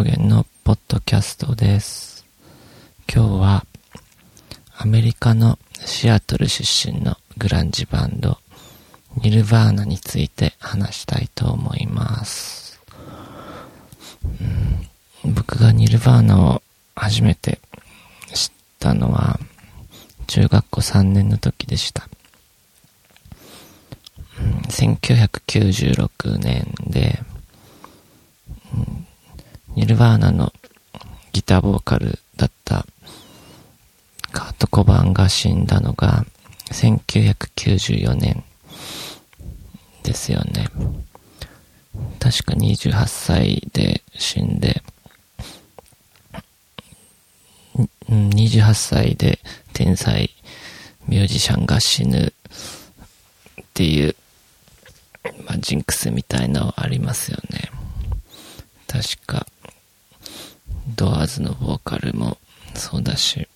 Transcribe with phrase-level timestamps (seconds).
[0.00, 2.24] どうも、証言のポッドキャストです。
[3.12, 3.66] 今日は、
[4.78, 8.38] アメリカのシアトル出身のグランジバンド、
[9.22, 12.80] ニルバーナについて話したいと思います。
[14.24, 16.62] うん僕がニルバーナを
[16.96, 17.60] 初めて
[18.32, 19.38] 知ったのは、
[20.28, 22.08] 中学校3年の時でした。
[24.40, 27.22] うん1996年で、
[28.74, 29.06] うん
[29.76, 30.52] ニルバーナの
[31.32, 32.86] ギターボーカルだった
[34.32, 36.24] カート・コバンが死んだのが
[36.70, 38.44] 1994年
[40.02, 40.66] ですよね。
[42.18, 44.82] 確か28歳で死んで、
[48.08, 49.38] 28歳で
[49.72, 50.30] 天才
[51.06, 52.32] ミュージシャンが死ぬ
[53.62, 54.14] っていう、
[55.46, 57.70] まあ、ジンクスみたいなのありますよね。
[58.86, 59.46] 確か、
[61.00, 62.36] ドアーズのボーカルも
[62.74, 63.48] そうだし、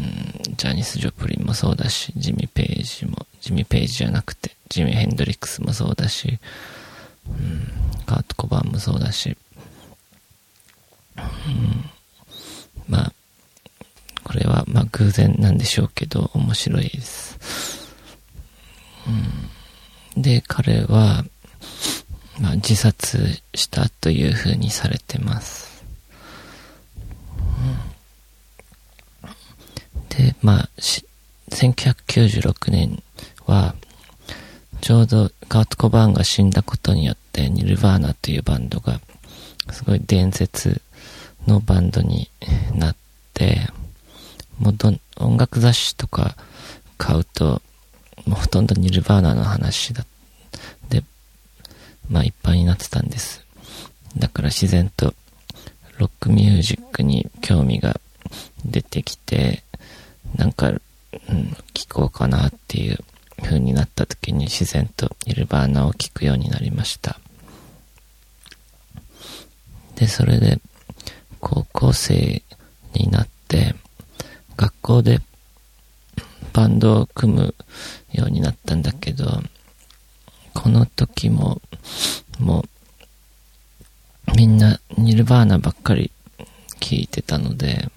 [0.00, 6.40] うん、ジャニス・ジョプリンもそうだし、ジミー・ペイジも、ジミー・ペイジじゃなくて、ジミー・ヘンドリックスもそうだし、
[7.28, 9.36] うん、カート・コバンもそうだし、
[11.16, 11.90] うん、
[12.88, 13.12] まあ、
[14.24, 17.38] これはまあ偶然なんでしょうけど、面白いです。
[20.16, 21.24] うん、で、彼は、
[22.42, 25.84] まあ、自殺したという風にされてます。
[30.08, 30.68] で、まあ、
[31.50, 33.00] 1996年
[33.46, 33.76] は、
[34.80, 39.00] ちょうどガート・コバーンが死んだことによって、ニルバーナというバンドが、
[39.70, 40.82] すごい伝説
[41.46, 42.28] のバンドに
[42.74, 42.96] なっ
[43.34, 43.68] て、
[44.58, 46.34] もうど、音楽雑誌とか
[46.98, 47.62] 買うと、
[48.26, 50.02] もうほとんどニルバーナの話だ。
[50.02, 50.11] で、
[52.10, 53.44] まあいっぱいになってたんです。
[54.16, 55.14] だから自然と
[55.98, 58.00] ロックミュージックに興味が
[58.64, 59.62] 出てきて、
[60.36, 60.74] なんか、う
[61.32, 62.98] ん、聴こうかなっていう
[63.42, 67.18] 風になった時に自然とニルバーナを聴くようになりました。
[69.96, 70.60] で、それで
[71.40, 72.42] 高校生
[72.94, 73.74] になって、
[74.56, 75.20] 学校で
[76.52, 77.54] バンドを組む
[78.12, 79.42] ようになったんだけど、
[80.54, 81.60] この時も、
[82.38, 82.64] も
[84.28, 86.10] う、みんなニルバーナばっかり
[86.80, 87.90] 聞いてたので、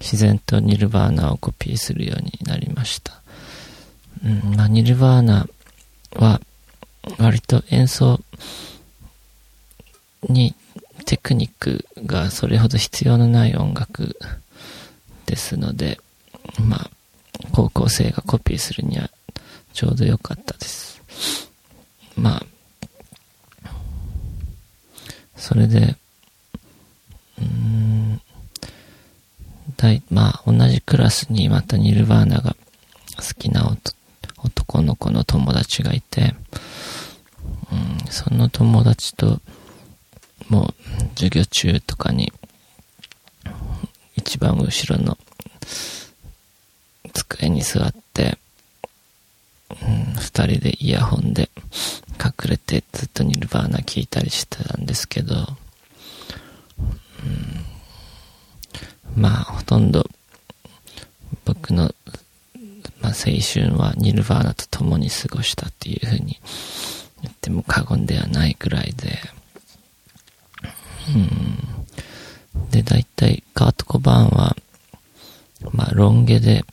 [0.00, 3.20] 自然とニルバーナをコピーするようになりました。
[4.24, 5.48] うん、まあ、ニルバーナ
[6.14, 6.40] は、
[7.18, 8.20] 割と演奏
[10.28, 10.54] に
[11.04, 14.16] テクニックがそれほど必要のない音楽
[15.26, 15.98] ですので、
[16.60, 16.90] まあ、
[17.52, 19.10] 高校生がコピーするには
[19.72, 21.47] ちょうど良かったです。
[22.18, 22.42] まあ、
[25.36, 25.96] それで、
[27.40, 28.20] うん、
[29.76, 32.56] だい、まあ、同じクラスにまたニルバーナが
[33.16, 33.70] 好きな
[34.44, 36.34] 男の子の友達がいて、
[37.70, 39.40] うん、その友達と、
[40.48, 40.74] もう、
[41.14, 42.32] 授業中とかに、
[44.16, 45.16] 一番後ろの
[47.12, 48.38] 机に座って、
[50.18, 51.50] 二人でイヤホンで
[52.22, 55.38] 隠れてずっとニルバーナ聞いたりしてたんですけど、う
[59.18, 60.06] ん、まあほとんど
[61.44, 61.94] 僕の、
[63.00, 66.38] まあ、青春はニルバーナと共に過ごしたっていうふうに
[67.22, 69.18] 言っても過言ではないくらいで、
[71.14, 74.56] うん、で、大体カート・コバーンは、
[75.72, 76.64] まあロン毛で、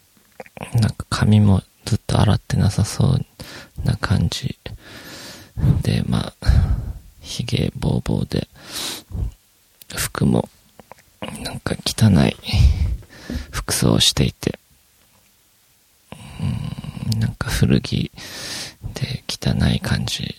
[0.73, 3.25] なんか髪もずっと洗ってなさそう
[3.85, 4.57] な感じ
[5.81, 6.33] で、まあ、
[7.21, 8.47] 髭ぼうぼうで、
[9.95, 10.49] 服も
[11.41, 12.35] なんか汚い
[13.51, 14.59] 服装をしていて、
[17.13, 18.11] うん、なんか古着
[18.93, 20.35] で汚い感じ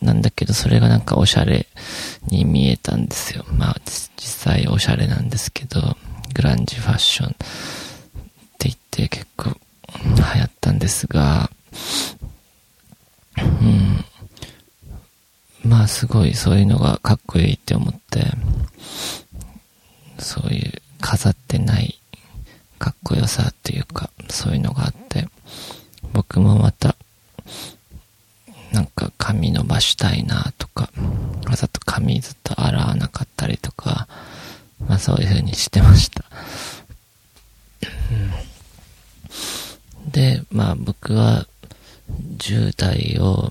[0.00, 1.66] なんだけど、それがなんかおしゃれ
[2.28, 3.44] に見えたんですよ。
[3.50, 5.96] まあ、実際おしゃれなんですけど、
[6.34, 7.30] グランジファッションっ
[8.58, 9.50] て言って結構
[9.94, 11.50] 流行ったんですが、
[13.36, 14.04] うん。
[15.70, 18.26] まあすごいそういうのがかっこいいって思って、
[20.18, 21.98] そういう飾ってない
[22.78, 25.26] かっこよさっていうか、そういうのがあって、
[26.12, 26.96] 僕もまた、
[28.72, 30.90] なんか髪伸ばしたいなとか、
[31.46, 34.06] わざと髪ずっと洗わなかったりとか、
[34.86, 36.24] まあそういう風にしてました。
[40.06, 41.46] で、まあ僕は
[42.10, 43.50] 10代を、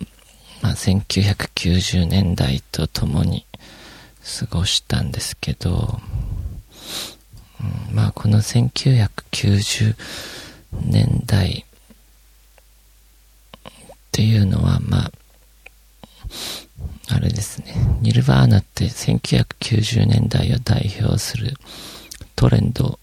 [0.61, 3.45] まあ、1990年代と共に
[4.39, 6.00] 過ごしたんですけど、
[7.89, 9.95] うん、まあこの1990
[10.81, 11.65] 年代
[13.94, 15.11] っていうのは、まあ、
[17.09, 17.73] あれですね。
[18.01, 21.53] ニルバーナって1990年代を代表する
[22.35, 23.00] トレンド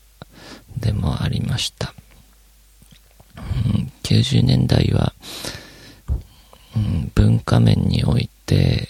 [0.79, 1.94] でもありました。
[4.11, 5.12] 90年代は、
[6.75, 8.89] うん、文化面において、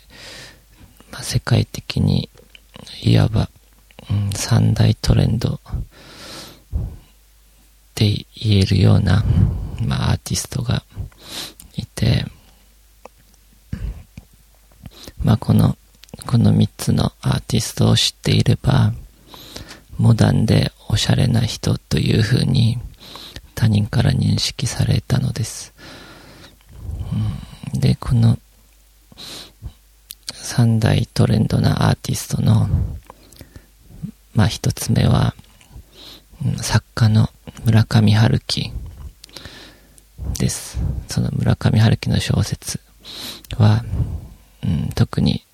[1.13, 2.31] まあ、世界的に
[3.03, 3.51] いわば、
[4.11, 5.61] うん、三大トレンドっ
[7.95, 9.23] て言えるような、
[9.87, 10.83] まあ、アーティストが
[11.77, 12.25] いて、
[15.23, 15.77] まあ、この、
[16.27, 18.95] この三つのアーティストを知っていれば、
[19.99, 22.79] モダンでおしゃれな人という風に
[23.61, 25.75] 他人から認識されたのです。
[27.75, 28.39] うん、で、この
[30.33, 32.71] 三大トレンドなアーティストの、
[34.35, 35.35] まあ一つ目は、
[36.57, 37.29] 作家の
[37.67, 38.73] 村上春樹
[40.39, 40.79] です。
[41.09, 42.81] その村上春樹の小説
[43.59, 43.85] は、
[44.65, 45.45] うん、特に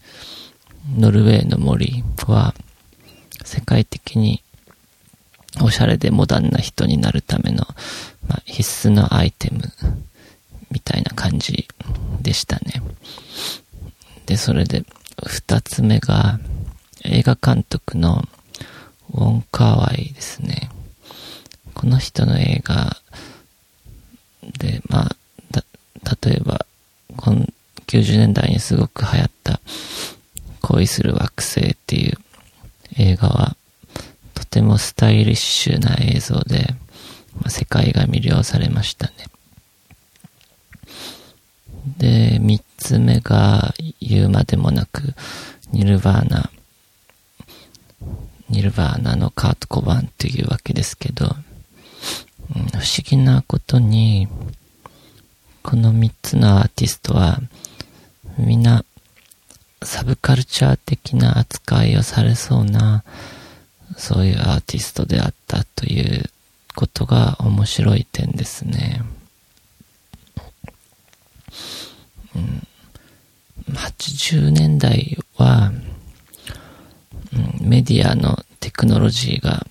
[0.97, 2.55] ノルウェーの森は
[3.45, 4.45] 世界的に
[5.77, 7.59] おしゃれでモダンな人になるための、
[8.27, 9.61] まあ、必須のアイテム
[10.71, 11.69] みたいな感じ
[12.23, 12.81] でしたね。
[14.25, 14.87] で、それで
[15.27, 16.41] 二つ目が
[17.05, 18.23] 映画監督の
[19.11, 20.71] ウォン・カワイですね。
[21.75, 22.97] この人の映画
[24.59, 25.17] で、まあ、
[26.25, 26.65] 例えば、
[27.19, 27.47] この
[27.87, 29.61] 90年代にすごく流行った
[30.63, 32.19] 恋する惑星っていう
[32.97, 33.57] 映画は、
[34.47, 36.75] とてもスタイリッシュな映像で、
[37.43, 39.13] ま、世界が魅了されましたね。
[41.99, 45.15] で、三つ目が言うまでもなく、
[45.73, 46.51] ニルバーナ、
[48.49, 54.29] ニルバーナのカート・コバンっていうわけですけど、不思議なことに、
[55.63, 57.41] この三つのアーティストは、
[58.39, 58.85] みんな、
[59.83, 63.05] サブカルチャー的な扱いをされそうな、
[63.97, 66.25] そういうアーティストであったという
[66.75, 69.03] ことが面白い点ですね。
[72.35, 72.63] うん、
[73.73, 75.73] 80年代は、
[77.33, 79.67] うん、メディアのテクノロジーが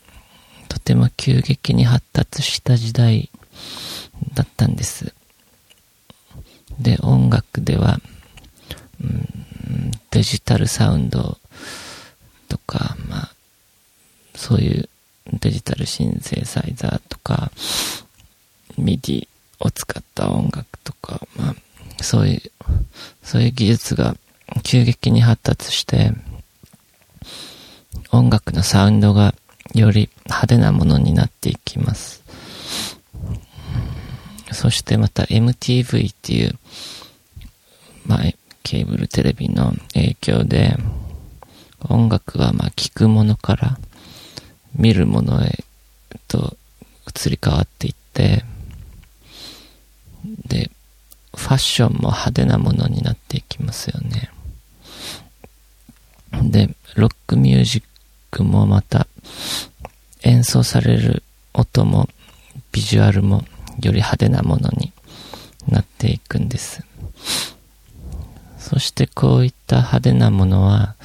[0.68, 3.30] とても急激に発達した時代
[4.33, 5.13] だったんです。
[6.80, 8.00] で、音楽では、
[9.01, 11.38] うん、デジタルサウンド
[12.50, 13.35] とか、まあ、
[14.36, 14.90] そういう
[15.34, 17.52] デジタルシンセサイザーとか、
[18.78, 19.28] ミディ
[19.60, 21.56] を使った音楽とか、まあ、
[22.04, 22.42] そういう、
[23.24, 24.16] そういう技術が
[24.64, 26.12] 急激に発達して、
[28.12, 29.34] 音楽のサウンドが
[29.74, 32.24] より派手なものになっていきます。
[34.52, 36.58] そしてまた MTV っていう、
[38.06, 38.20] まあ、
[38.64, 40.78] ケーブルテレビの影響で、
[41.89, 43.77] 音楽はまあ聞くものから
[44.75, 45.63] 見るものへ
[46.27, 46.58] と
[47.08, 48.44] 移り変わっていって、
[50.48, 50.72] で、
[51.36, 54.32] ファッションも派手なものになっていきますよね。
[56.44, 57.84] で、ロックミュージッ
[58.32, 59.08] クもまた
[60.24, 62.10] 演奏される音も
[62.72, 63.46] ビジュアルも
[63.82, 64.91] より派手なものに
[65.67, 66.84] なっていくんです。
[68.58, 70.96] そしてこういった派手なものは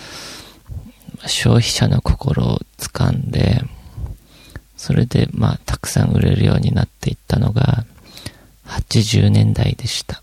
[1.27, 3.63] 消費者の心を掴んで、
[4.77, 7.85] それでまあたくさん売れるようになっていったのが
[8.67, 10.23] 80年代でした。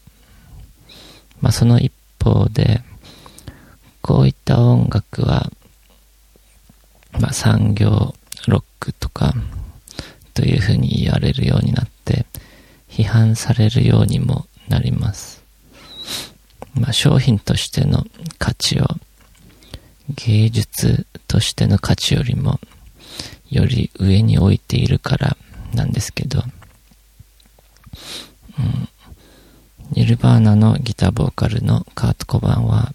[1.41, 2.81] まあその一方で、
[4.01, 5.51] こういった音楽は、
[7.19, 8.15] まあ産業
[8.47, 9.33] ロックとか、
[10.33, 12.25] というふうに言われるようになって、
[12.89, 15.43] 批判されるようにもなります。
[16.79, 18.05] まあ、商品としての
[18.37, 18.85] 価値を
[20.15, 22.59] 芸術としての価値よりも
[23.49, 25.37] より上に置いているから
[25.73, 26.41] なんですけど、
[28.59, 28.89] うん、
[29.91, 32.93] ニルバーナのギターボーカルのカート・コバンは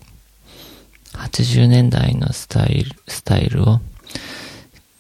[1.14, 3.80] 80年代のスタイル、スタイルを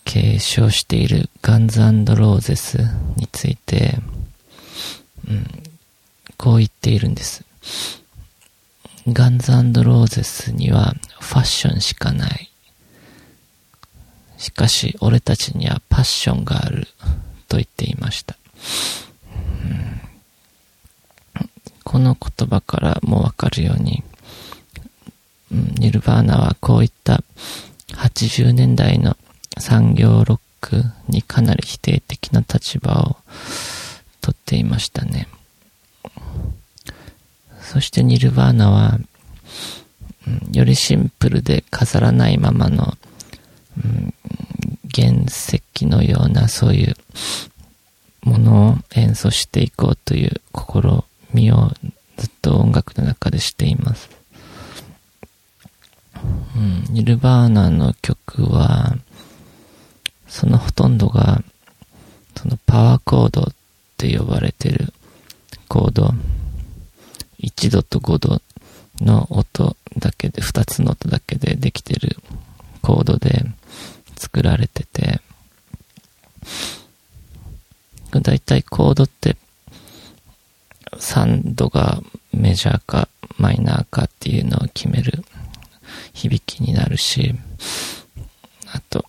[0.04, 2.78] 継承しているガンズローゼス
[3.16, 3.98] について、
[5.28, 5.46] うん、
[6.36, 7.44] こう言っているんです。
[9.08, 12.50] ガンズローゼスにはファッションしかない。
[14.38, 16.88] しかし、俺たちにはパッションがある。
[17.48, 18.36] と言っていました。
[21.84, 24.02] この言葉からもわかるように、
[25.50, 27.22] ニルバーナはこういった
[27.88, 29.18] 80年代の
[29.58, 33.16] 産業ロックにかなり否定的な立場を
[34.22, 35.28] とっていましたね。
[37.72, 38.98] そしてニルバーナは、
[40.26, 42.98] うん、よりシンプルで飾らないままの、
[43.82, 44.14] うん、
[44.94, 46.94] 原石のようなそういう
[48.24, 51.02] ものを演奏していこうという試
[51.32, 51.70] みを
[52.18, 54.10] ずっと音楽の中でしています。
[56.54, 58.96] うん、ニルバーナの曲は、
[60.28, 61.42] そのほとんどが、
[62.36, 63.54] そのパワーコードっ
[63.96, 64.92] て呼ばれてる
[65.68, 66.12] コード、
[67.42, 68.42] 1度と5度
[69.00, 72.16] の音だけで、2つの音だけでできてる
[72.80, 73.44] コードで
[74.16, 75.20] 作られてて、
[78.20, 79.36] だいたいコードって
[80.96, 82.00] 3度が
[82.32, 83.08] メジャーか
[83.38, 85.24] マイナーかっていうのを決める
[86.12, 87.34] 響きになるし、
[88.72, 89.04] あと、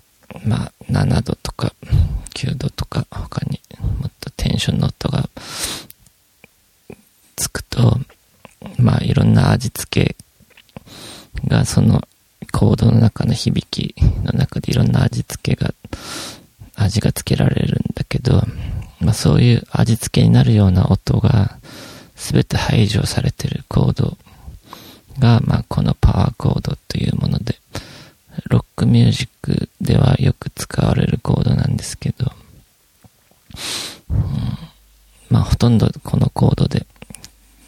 [0.45, 1.73] まあ、7度とか
[2.33, 5.29] 9度とか他にもっとテンションの音が
[7.35, 7.97] つくと、
[8.77, 10.15] まあ、いろんな味付け
[11.47, 12.01] がその
[12.51, 15.73] コードの中の響きの中でいろんな味付けが、
[16.75, 18.41] 味が付けられるんだけど、
[18.99, 21.57] まあそういう味付けになるような音が
[22.15, 24.17] 全て排除されてるコード
[25.19, 27.55] が、まあこのパワーコードというもので、
[28.49, 32.33] ロックミュージックではよく使われるコードなんですけど、
[34.09, 34.17] うん、
[35.29, 36.85] まあほとんどこのコードで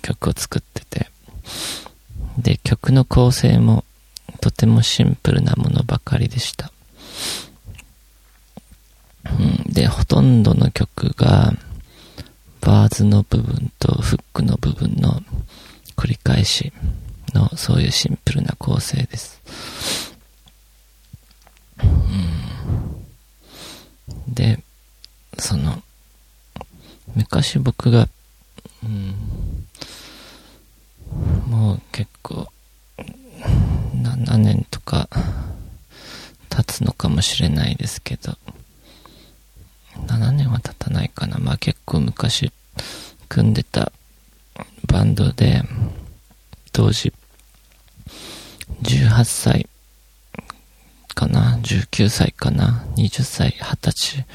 [0.02, 1.08] 曲を作ってて、
[2.38, 3.86] で、曲の構成も
[4.42, 6.70] とてもシンプルなものばかりでした。
[9.40, 11.54] うん、で、ほとんどの曲が、
[12.60, 15.24] バーズの部分とフックの部分の
[15.96, 16.74] 繰り返し
[17.34, 19.42] の、そういうシンプルな構成です。
[21.82, 21.86] う
[24.30, 24.62] ん、で、
[25.40, 25.82] その、
[27.16, 28.10] 昔僕が、
[28.84, 29.16] うん、
[31.48, 32.50] もう結構、
[34.16, 35.10] 7年とか
[36.50, 38.38] 経つのかもしれないですけど、
[40.08, 41.38] 7年は経たないかな。
[41.38, 42.52] まあ結構昔
[43.30, 43.92] 組んでた
[44.88, 45.64] バンドで、
[46.72, 47.14] 当時、
[48.84, 49.68] 18歳
[51.14, 54.26] かな ?19 歳かな ?20 歳、20歳。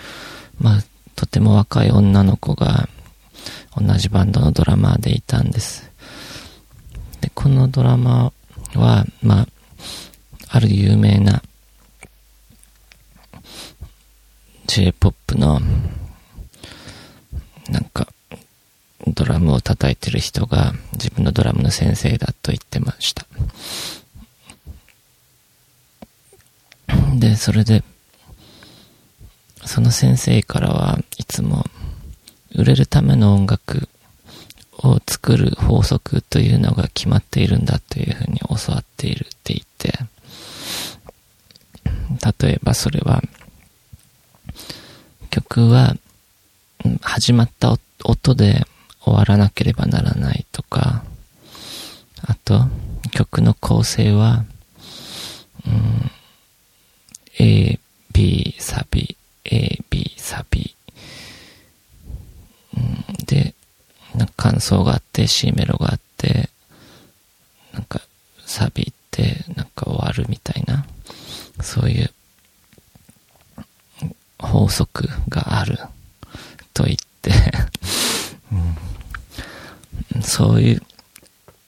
[0.58, 0.80] まあ、
[1.16, 2.88] とても若い女の子が
[3.76, 5.90] 同じバンドのドラマーでいたんです。
[7.20, 8.32] で、このドラマ
[8.74, 9.46] は、まあ、
[10.52, 11.42] ある有名な
[14.66, 15.60] J-POP の、
[17.68, 18.08] なんか、
[19.06, 23.26] ドラムを叩いてる人が自分のドラムの先生だと言ってました。
[27.14, 27.82] で、それで、
[29.64, 31.64] その先生からはいつも、
[32.54, 33.88] 売れるための音楽
[34.78, 40.09] を作る法則というのが決まっているんだというふうに教わっているって言って、
[42.38, 43.22] 例えばそれは、
[45.30, 45.94] 曲は、
[47.02, 48.64] 始まった音で
[49.02, 51.04] 終わらなければならないとか、
[52.22, 52.68] あと、
[53.10, 54.44] 曲の構成は、
[55.66, 56.10] うん、
[57.38, 57.78] A、
[58.12, 60.74] B、サビ、A、B、サビ、
[62.76, 63.54] うん、で、
[64.36, 66.50] 感想があって、C メロがあって、
[67.72, 68.00] なんか
[68.44, 70.86] サビってなんか終わるみたいな、
[71.62, 72.10] そういう
[74.70, 75.78] 法則がある
[76.72, 77.32] と言って。
[80.14, 80.82] うん、そういう、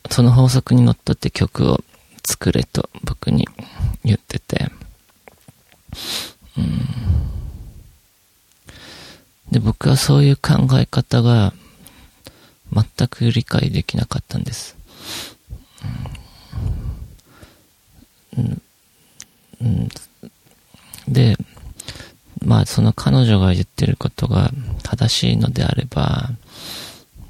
[0.08, 1.82] その法則にのっとって曲を
[2.24, 3.48] 作れと僕に
[4.04, 4.70] 言ってて、
[6.56, 6.86] うん、
[9.50, 11.52] で、僕はそういう考え方が
[12.72, 14.76] 全く理解できなかったんです。
[18.38, 19.88] うん、
[21.08, 21.36] で、
[22.44, 24.50] まあその彼女が言ってることが
[24.82, 26.30] 正しいのであれば、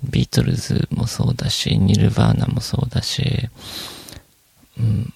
[0.04, 3.48] ビートルズもそうだし、ニルバーナもそうだし、
[4.78, 5.12] うん、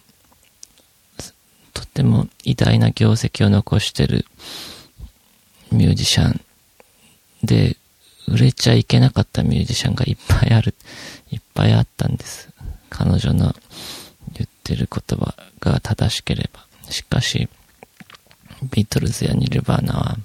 [1.72, 4.26] とても偉大な業績を残してる
[5.72, 6.40] ミュージシャン
[7.42, 7.76] で、
[8.28, 10.74] 売れちゃいけなかったミュージシャンがいっぱいある、
[11.30, 12.48] いっぱいあったんです。
[12.90, 13.54] 彼女の
[14.32, 16.66] 言ってる言葉が正しければ。
[16.90, 17.48] しかし、
[18.62, 20.16] ビートルズやニルバーナは、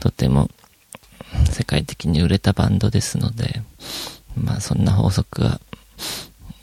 [0.00, 0.50] とても
[1.50, 3.62] 世界的に売れたバンドですので、
[4.36, 5.60] まあそんな法則は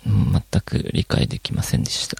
[0.06, 2.18] 全く理解できませんでした。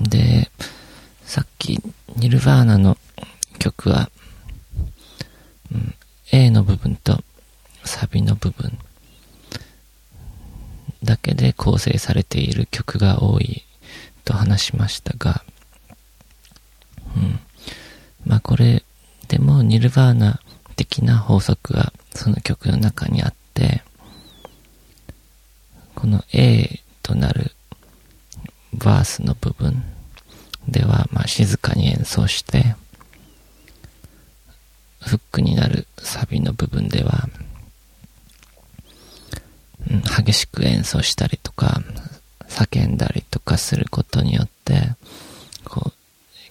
[0.00, 0.50] で、
[1.24, 1.80] さっき、
[2.16, 2.98] ニルヴァーナの
[3.58, 4.10] 曲は、
[5.72, 5.94] うん、
[6.32, 7.22] A の部分と
[7.84, 8.78] サビの部分
[11.02, 13.65] だけで構成されている曲が多い
[14.26, 15.42] と話しましたが、
[17.16, 17.40] うん。
[18.26, 18.82] まあこれ
[19.28, 20.40] でもニルヴァーナ
[20.74, 23.82] 的な法則がその曲の中にあって、
[25.94, 27.52] この A となる
[28.74, 29.82] バースの部分
[30.68, 32.74] では、まあ、静かに演奏して、
[35.00, 37.28] フックになるサビの部分では、
[39.88, 41.80] うん、激しく演奏したりとか、
[42.48, 44.94] 叫んだりとかすることによって、
[45.64, 45.92] こう、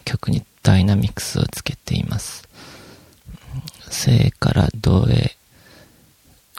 [0.04, 2.48] 曲にダイナミクスをつけています。
[3.90, 5.36] 生から動へ、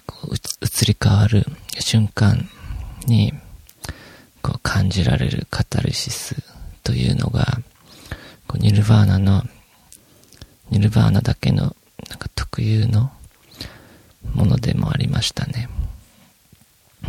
[0.06, 1.44] こう移り変わる
[1.78, 2.48] 瞬間
[3.06, 3.32] に、
[4.42, 6.36] こう感じられるカタルシス
[6.82, 7.58] というのが、
[8.46, 9.42] こうニルヴァーナの、
[10.70, 11.76] ニルヴァーナだけの、
[12.08, 13.12] なんか特有の
[14.34, 15.68] ものでもありましたね。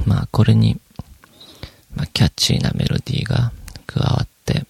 [0.06, 0.80] まあ、これに、
[1.98, 3.52] まあ、キャッチーなメロディーが
[3.88, 4.66] 加わって、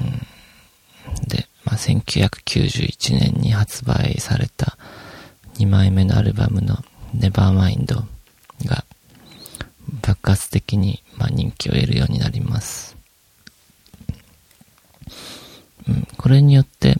[0.00, 4.76] うん、で、まあ、1991年に発売された
[5.54, 6.76] 2枚目のアルバムの
[7.16, 7.94] Nevermind
[8.66, 8.84] が
[10.02, 12.96] 爆発的に、まあ、人気を得るようになります。
[15.88, 16.96] うん、これによって、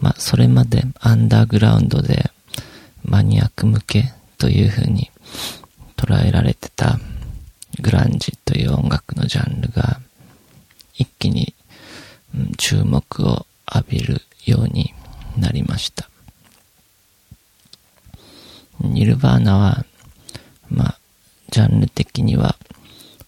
[0.00, 2.30] まあ、それまでアンダーグラウンドで
[3.04, 5.10] マニアック向けという風に
[5.96, 6.98] 捉えられてた
[7.80, 10.00] グランジという音楽のジャンルが
[10.94, 11.54] 一気に、
[12.58, 14.92] 注目を浴びるように
[15.38, 16.08] なりました。
[18.80, 19.86] ニルバーナは、
[20.68, 20.98] まあ、
[21.50, 22.56] ジャンル的には、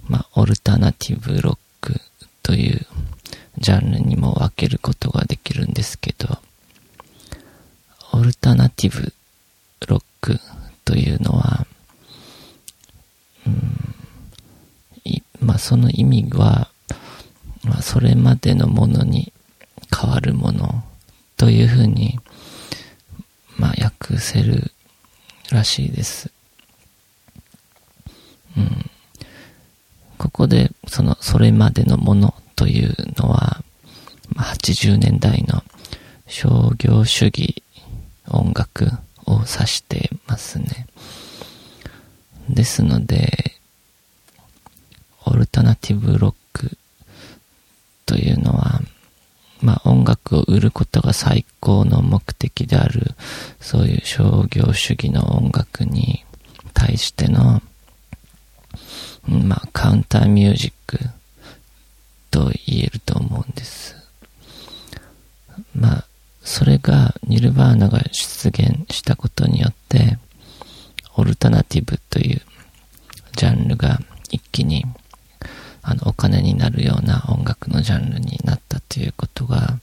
[0.07, 2.01] まあ、オルタナティブロック
[2.43, 2.87] という
[3.59, 6.39] ジャンルにも分けることができるんですけど、
[8.13, 9.13] オルタナティブ
[9.87, 10.39] ロック
[10.85, 11.67] というのは、
[13.47, 13.88] うん、
[15.41, 16.71] まあその意味は、
[17.65, 19.33] まあそれまでのものに
[19.95, 20.83] 変わるもの
[21.37, 22.19] というふうに、
[23.57, 24.73] まあ訳せる
[25.51, 26.31] らしいです。
[28.57, 28.91] うん。
[30.19, 33.63] ここで、その、それまでのものというのは、
[34.35, 35.63] まあ80年代の
[36.27, 37.63] 商業主義
[38.29, 38.91] 音楽
[39.27, 40.87] を指してますね。
[42.49, 43.58] ですので、
[45.29, 46.77] オルタナティブロック
[48.07, 48.81] というのは、
[49.61, 53.15] まあ音楽を売ることが最高の目的である、
[53.61, 56.25] そういう商業主義の音楽に
[56.75, 57.63] 対しての、
[59.27, 60.99] まあカウンターミュージック
[62.31, 63.97] と言えると思うんです。
[65.75, 66.05] まあ、
[66.43, 70.19] それがニルバーナが出現したことによって、
[71.17, 72.43] オルタナティブという
[73.37, 74.85] ジャンルが一気に
[75.89, 79.79] あのお金になるような音楽のジャンルになったということが、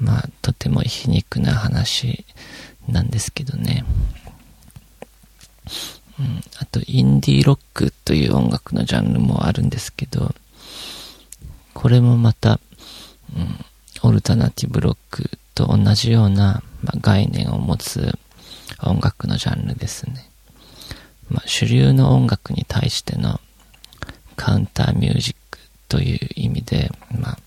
[0.00, 2.24] まあ、とても皮肉な話
[2.88, 3.84] なんですけどね。
[6.18, 10.34] うん、あと、インディーロックという音楽のジャンルもあるんですけど、
[11.74, 12.58] これもまた、
[13.36, 13.64] うん、
[14.02, 18.18] オルタナティブロックと同じような、まあ、概念を持つ
[18.82, 20.30] 音楽のジャンルですね。
[21.28, 23.40] まあ、主流の音楽に対しての
[24.34, 27.38] カウンターミュージックという意味で、まあ、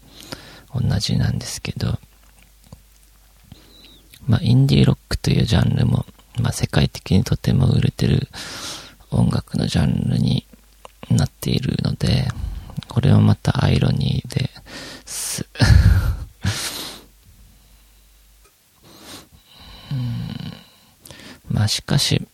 [0.79, 1.99] 同じなんですけど、
[4.27, 6.05] まあ、インディーロックというジャンルも、
[6.39, 8.27] まあ、世界的にとても売れてる
[9.11, 10.45] 音楽のジャンルに
[11.09, 12.27] なっているので、
[12.87, 14.49] これはまたアイロニーで
[15.05, 15.45] す
[19.91, 20.53] うん。
[21.49, 22.27] まあしかし、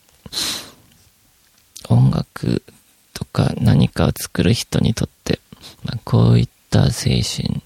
[1.88, 2.62] 音楽
[3.14, 5.40] とか何かを作る人にとって、
[5.84, 7.62] まあ、こういった精神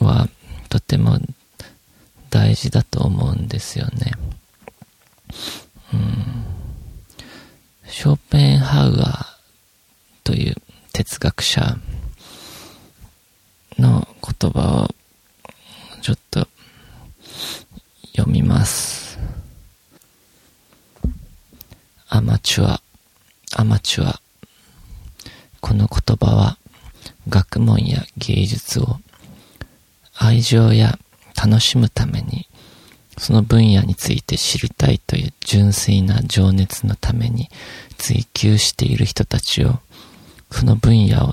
[0.00, 0.28] は
[0.68, 1.18] とても
[2.30, 4.12] 大事だと思うんですよね。
[5.92, 6.44] うん、
[7.88, 9.26] ショーペンハウアー
[10.24, 10.56] という
[10.92, 11.78] 哲学者
[13.78, 14.08] の
[14.40, 14.94] 言葉を
[16.02, 16.48] ちょっと
[18.16, 19.18] 読みます。
[22.08, 22.80] アマチュア、
[23.58, 24.20] アマチュア。
[25.60, 26.58] この言葉は
[27.28, 28.98] 学問や芸術を
[30.14, 30.98] 愛情や
[31.34, 32.46] 楽しむために
[33.18, 37.48] その分野について知りたいという純粋な情熱のために
[37.96, 39.80] 追求している人たちを、
[40.50, 41.32] その分野を、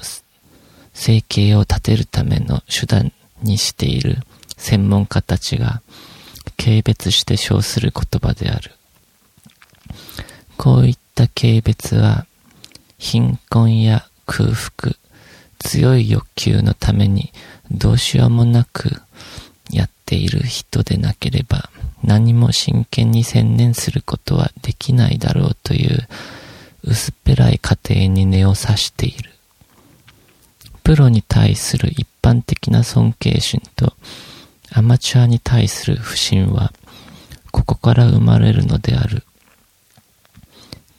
[0.94, 4.20] 生計を立てるための手段にしている
[4.58, 5.82] 専門家たちが、
[6.58, 8.72] 軽蔑して称する言葉である。
[10.58, 12.26] こういた軽蔑は、
[12.98, 14.96] 貧困や空腹、
[15.60, 17.32] 強い欲求のために
[17.72, 19.02] どうしようもなく
[19.72, 21.70] やっている人でなければ
[22.04, 26.08] 何も真剣に専念することはできないだろうという
[26.84, 29.32] 薄っぺらい過程に根を刺している。
[30.84, 33.94] プロに対する一般的な尊敬心と
[34.74, 36.74] アマチュアに対する不信は
[37.52, 39.24] ここから生まれるのである。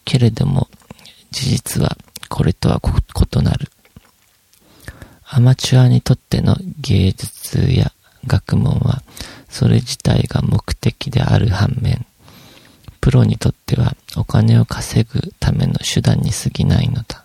[0.04, 0.68] けれども
[1.30, 1.96] 事実は
[2.28, 3.70] これとは異なる。
[5.26, 7.92] アマチュアにとっての芸術や
[8.26, 9.02] 学問は
[9.48, 12.06] それ自体が目的である反面、
[13.00, 17.24] プロにとってはお金を稼ぐための手段に過ぎないのだ。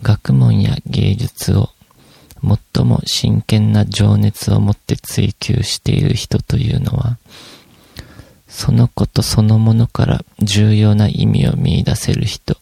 [0.00, 1.70] 学問や芸術を
[2.74, 7.18] 最も真剣な情熱を持って追求している人というのは、
[8.52, 12.58] そのことそのものから重要な意味を見出せる人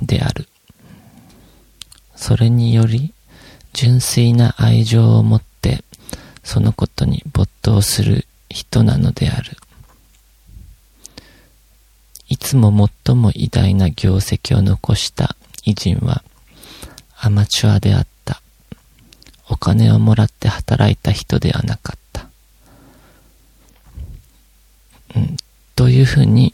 [0.00, 0.48] である。
[2.16, 3.12] それにより、
[3.74, 5.84] 純粋な愛情を持って
[6.42, 9.56] そのことに没頭する人なのである。
[12.28, 16.24] いつも最も偉大な業績を残した偉人は
[17.18, 18.40] アマチュアであった。
[19.50, 22.00] お金をもらって働いた人ではなかった。
[25.16, 25.36] うん、
[25.80, 26.52] というふうに、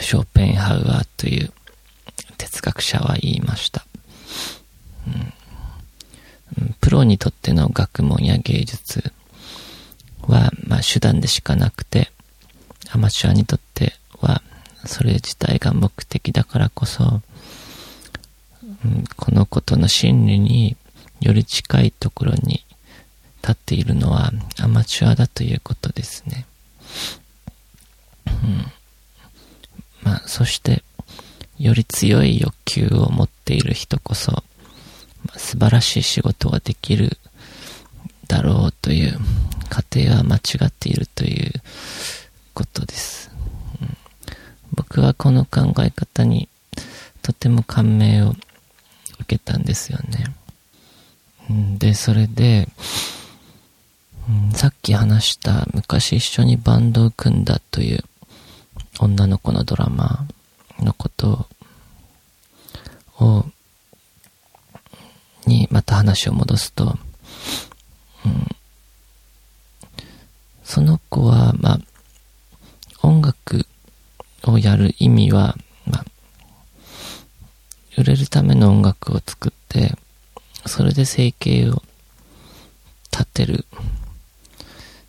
[0.00, 1.52] ショーペンハウアーという
[2.36, 3.86] 哲学者は言いました。
[6.80, 9.12] プロにとっての学問や芸術
[10.22, 12.10] は、まあ、手段でしかなくて、
[12.90, 14.42] アマチュアにとっては、
[14.84, 17.20] それ自体が目的だからこそ、
[18.84, 20.76] うん、このことの真理に
[21.20, 22.64] より近いところに
[23.40, 26.44] 立っているのはアマチュアだということですね。
[28.42, 28.72] うん、
[30.02, 30.82] まあ、そして、
[31.58, 34.42] より強い欲求を持っている人こそ、
[35.36, 37.18] 素晴らしい仕事ができる
[38.26, 39.18] だろうという
[39.68, 41.52] 過程は間違っているという
[42.54, 43.30] ことです。
[43.80, 43.96] うん、
[44.74, 46.48] 僕はこの考え方に
[47.22, 48.38] とても感銘を受
[49.26, 50.34] けたんですよね。
[51.78, 52.68] で、それで、
[54.54, 58.04] さっき話した昔一緒にバンドを組んだという
[59.00, 60.26] 女の子のドラマ
[60.80, 61.46] のこと
[63.18, 63.44] を
[65.46, 66.96] にまた話を戻すと、
[68.24, 68.46] うん、
[70.62, 71.78] その子は、まあ、
[73.02, 73.66] 音楽
[74.44, 76.04] をやる意味は、まあ、
[77.98, 79.96] 売れるための音楽を作って、
[80.66, 81.82] それで生計を
[83.10, 83.66] 立てる、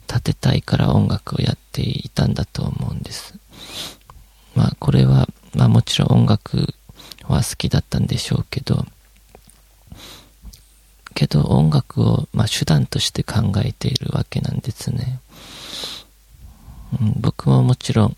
[0.07, 3.37] 立てたいから音楽をやっていたんだと思うんです。
[4.55, 6.73] まあ、これは、まあもちろん音楽
[7.23, 8.85] は好きだったんでしょうけど、
[11.13, 15.19] けど音楽を、まあ、手段として考えているわけなんですね。
[17.01, 18.17] うん、僕ももちろん、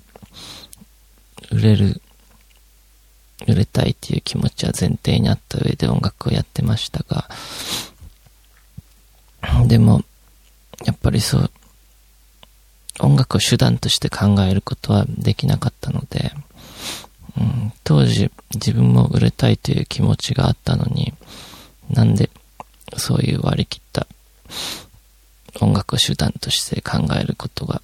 [1.51, 2.01] 売れる、
[3.47, 7.29] 売れたいっていう気持ちは前提にあった上で音楽をやってましたが、
[9.67, 10.03] でも、
[10.85, 11.51] やっぱりそう、
[12.99, 16.31] 音楽を手段として考えることはできなかったので、
[17.37, 21.13] うん、当時自分も売れたいという気持ちがあったのに、
[21.89, 22.29] なんで
[22.97, 24.07] そういう割り切った
[25.97, 27.81] 手段として考えることが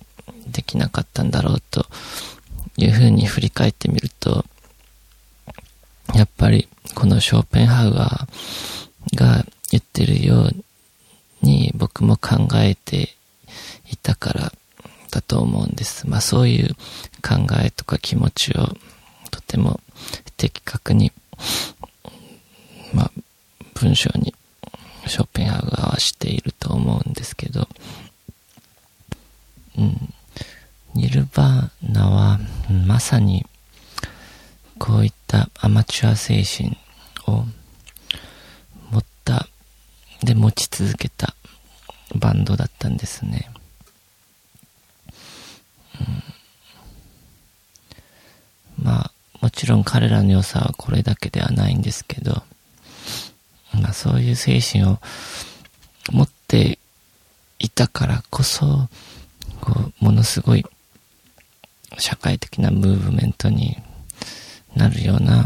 [0.47, 1.85] できなかったんだろうと
[2.77, 4.45] いうふうに振り返ってみると、
[6.13, 10.55] やっぱりこのショーペンハウアーが言ってるよう
[11.41, 13.15] に僕も考えて
[13.89, 14.51] いたから
[15.09, 16.07] だと思うんです。
[16.07, 16.73] まあそういう
[17.21, 18.67] 考えとか気持ちを
[19.29, 19.79] とても
[20.37, 21.11] 的確に、
[22.93, 23.11] まあ
[23.75, 24.33] 文章に
[25.11, 27.67] ショーペンハウアーはしていると思うんですけど、
[29.77, 30.13] うん、
[30.95, 32.39] ニルバーナは
[32.87, 33.45] まさに
[34.79, 36.77] こういったアマチュア精神
[37.27, 37.43] を
[38.89, 39.49] 持った、
[40.23, 41.35] で持ち続けた
[42.15, 43.49] バンドだったんですね。
[48.79, 52.43] うん、まあ、もちろん彼らの良さはこれだけではないんですけど、
[53.73, 54.99] まあそういう精神を
[56.11, 56.79] 持って
[57.59, 58.89] いたからこそ、
[59.61, 60.65] こう、ものすごい
[61.97, 63.77] 社会的なムーブメントに
[64.75, 65.45] なるような、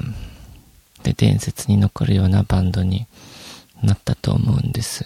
[1.04, 3.06] で、伝説に残るようなバンドに
[3.84, 5.06] なったと思うんです。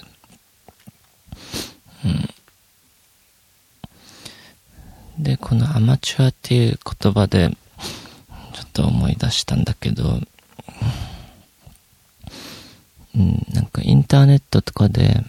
[2.05, 2.29] うん。
[5.23, 7.49] で、このアマチュアっていう言葉で、
[8.53, 10.21] ちょっと思い出したんだけど、
[13.15, 15.23] なんかインターネットとかで、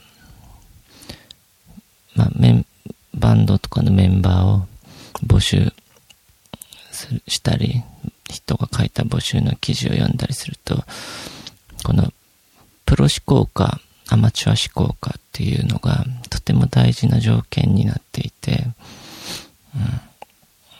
[2.14, 2.66] まあ、メン、
[3.14, 4.66] バンドとかのメンバーを
[5.27, 5.73] 募集
[7.27, 7.83] したり、
[8.29, 10.85] 人が書いた募集の記事を読んだりすると、
[11.85, 12.12] この
[12.85, 18.66] プロ志向かアマチュア志向かっていうのがとても大事な条件になっていて、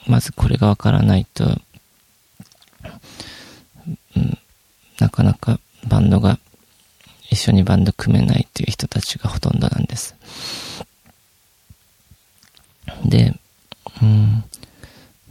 [0.07, 1.49] うん、まずこれがわからないと、う
[4.19, 4.37] ん、
[4.99, 6.37] なかなかバンドが
[7.31, 10.15] 一緒にバンド組めないっていう人たちがほとんどなんです。
[13.05, 13.33] で、
[14.01, 14.43] うん、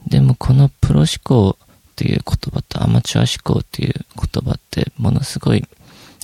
[0.06, 5.68] でもこのプロ思考っていう言葉とアマチュア思考っていう言葉ってものすごい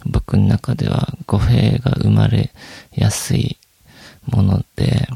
[0.07, 2.51] 僕の中では語弊が生まれ
[2.95, 3.59] やすい
[4.25, 5.07] もので、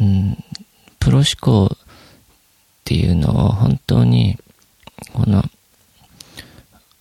[0.00, 0.44] うん、
[1.00, 1.76] プロ思考っ
[2.84, 4.38] ていうのを本当に
[5.12, 5.42] この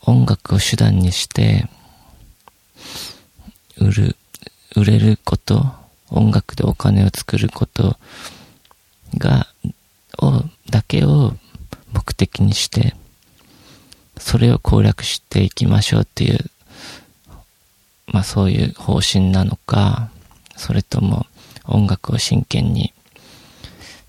[0.07, 1.67] 音楽を手段にして
[3.77, 4.15] 売る、
[4.75, 5.65] 売れること、
[6.09, 7.97] 音楽でお金を作ること
[9.17, 9.47] が、
[10.19, 11.33] を、だけを
[11.91, 12.95] 目的にして、
[14.17, 16.39] それを攻略していきましょうっていう、
[18.07, 20.09] まあそういう方針なのか、
[20.55, 21.25] それとも
[21.65, 22.93] 音楽を真剣に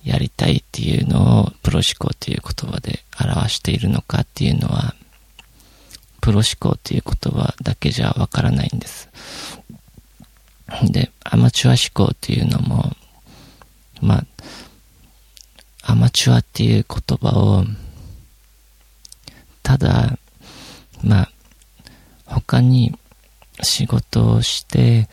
[0.05, 4.95] やりたいっていうのをプロ思考という言葉で表しているのかっていうのは、
[6.29, 9.09] プロ思考っていう言葉だけじゃわからないんです。
[10.91, 12.93] で、アマチュア思考っていうのも、
[14.03, 14.25] まあ、
[15.91, 17.65] アマチュアっていう言葉を、
[19.63, 20.19] ただ、
[21.03, 21.31] まあ、
[22.27, 22.95] 他に
[23.63, 25.09] 仕事をして、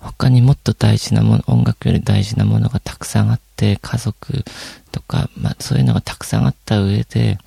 [0.00, 4.44] 他にもっと大事なもの、音楽より大事なものがたくさんあって、家族
[4.90, 7.38] とか、まあそういうのがたくさんあった上で、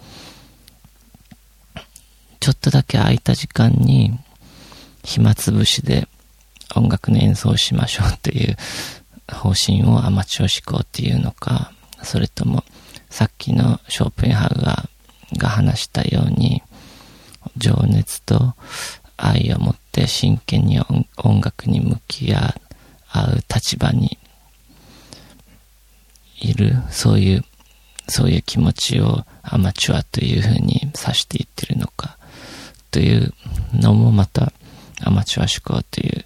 [2.42, 4.18] ちょっとだけ空いた時間に、
[5.04, 6.08] 暇つぶしで
[6.76, 8.58] 音楽の演奏をしましょうっていう
[9.32, 12.64] 方針をアマチュア思考っていうのか、それとも、
[13.12, 16.64] さっきのショーペンハウガーが話したように、
[17.58, 18.56] 情熱と
[19.18, 20.82] 愛を持って真剣に
[21.18, 22.56] 音楽に向き合
[23.14, 24.18] う立場に
[26.40, 27.46] いる、そういう、
[28.08, 32.18] そういう気持ちをアマチュアというふうに指していってるのか、
[32.92, 33.34] という
[33.74, 34.54] のもまた
[35.04, 36.26] アマチュア思考という、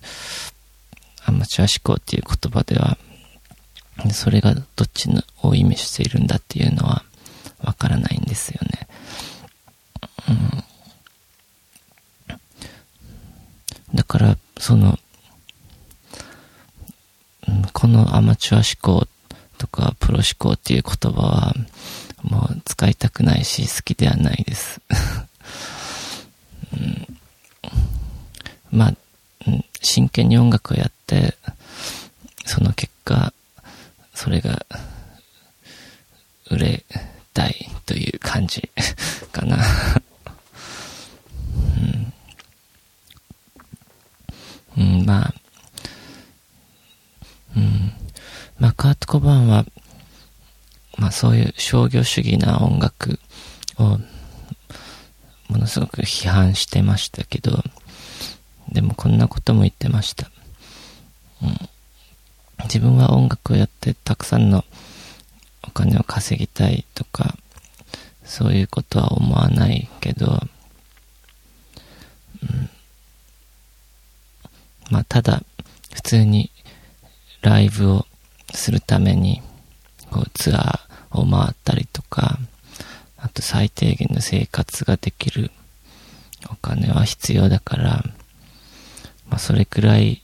[1.25, 2.97] アマチュア思考っていう言葉では、
[4.11, 7.03] それがどっちのを意味しているんだっていうのは
[7.63, 8.87] わからないんですよね。
[12.29, 14.99] うん、だから、その、
[17.73, 19.07] このアマチュア思考
[19.57, 21.53] とかプロ思考っていう言葉は
[22.23, 24.81] もう使いたくないし好きではないです。
[26.75, 27.17] うん。
[28.71, 28.93] まあ、
[29.81, 31.35] 真剣に音楽をやって、
[32.45, 33.33] その結果、
[34.13, 34.65] それが、
[36.51, 36.85] 売れ
[37.33, 38.69] たいという感じ
[39.31, 39.57] かな。
[44.77, 45.33] うん、うん、まあ、
[47.55, 47.93] うん。
[48.59, 49.65] まあ、カート・コバンは、
[50.97, 53.19] まあそういう商業主義な音楽
[53.77, 53.99] を、
[55.47, 57.63] ものすごく批判してましたけど、
[58.69, 60.29] でもこんなことも言ってました。
[61.41, 61.57] うん、
[62.63, 64.65] 自分は音楽をやってたくさんの
[65.63, 67.35] お金を稼ぎたいとか、
[68.23, 70.29] そういうことは思わないけど、う
[72.45, 72.69] ん、
[74.89, 75.43] まあただ
[75.93, 76.49] 普通に
[77.41, 78.05] ライブを
[78.53, 79.41] するために
[80.09, 82.39] こうツアーを回ったりとか、
[83.25, 85.49] あと最低限の生活ができる
[86.51, 88.03] お金は必要だから、
[89.27, 90.21] まあ、それくらい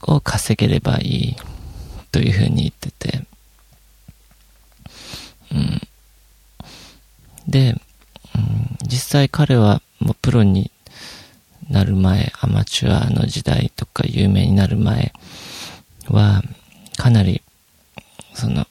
[0.00, 1.36] を稼げればいい
[2.12, 3.26] というふうに言ってて、
[5.52, 5.80] うん。
[7.46, 7.72] で、
[8.34, 10.70] うん、実際彼はもうプロに
[11.68, 15.12] なる前、アマチュアの時代とか有名になる前
[16.06, 16.42] は、
[16.96, 17.42] かなり、
[18.32, 18.66] その、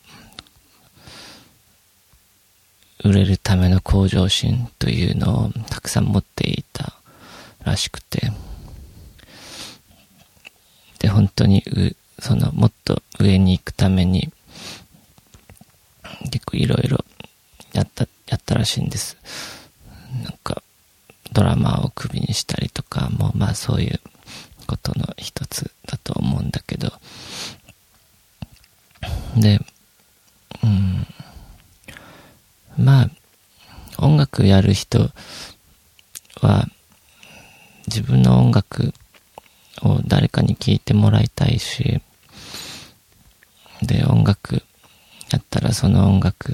[3.04, 6.94] 売れるための向上心というのをたくさん持っていた
[7.64, 8.32] らしくて、
[11.00, 14.32] で、本当にう、その、もっと上に行くために、
[16.32, 17.06] 結構いろいろ
[17.74, 19.18] やった、やったらしいんです。
[20.24, 20.64] なんか、
[21.32, 24.00] ドラマをクビにしたりとかも、まあそういう
[24.66, 26.92] ことの一つだと思うんだけど、
[29.36, 29.60] で、
[30.64, 31.06] うん、
[32.78, 33.10] まあ、
[33.98, 35.10] 音楽やる人
[36.42, 36.68] は、
[37.88, 38.94] 自分の音楽
[39.82, 42.02] を誰かに聴いてもらいたいし、
[43.82, 44.62] で、音楽
[45.32, 46.54] やったらその音楽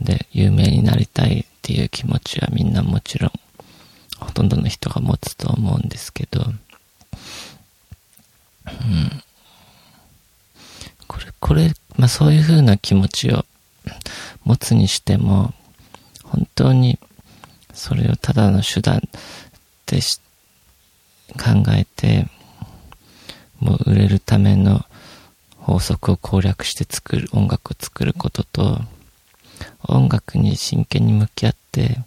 [0.00, 3.32] で有名になりたいっていう気持ちはみんなもちろん
[4.18, 6.48] ほとんどの人が持つと思うんですけど、う
[8.70, 9.22] ん。
[11.06, 13.44] これ、これ、まあそういう風な気持ちを
[14.44, 15.54] 持つにしても、
[16.24, 16.98] 本当に
[17.72, 19.00] それをただの手段っ
[19.84, 20.00] て
[21.32, 22.28] 考えて、
[23.60, 24.84] もう売れるための
[25.56, 28.80] 法則を攻略して作る、音楽を作ることと、
[29.88, 31.98] 音楽に真剣に向き合って、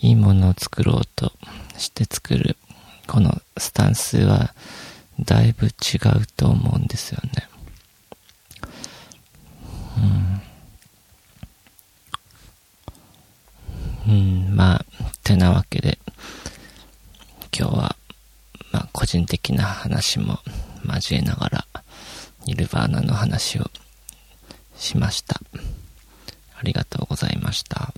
[0.00, 1.32] いいものを作ろうと
[1.76, 2.56] して作る、
[3.06, 4.54] このスタンスは、
[5.20, 5.70] だいぶ違
[6.16, 7.48] うと思うんですよね。
[9.98, 10.43] うん。
[14.06, 14.84] うん、まあ、
[15.22, 15.98] てなわけで、
[17.56, 17.96] 今日は、
[18.72, 20.38] まあ、個人的な話も
[20.86, 21.66] 交えながら、
[22.44, 23.70] ニルバーナの話を
[24.76, 25.40] しました。
[26.56, 27.94] ありがとうございました。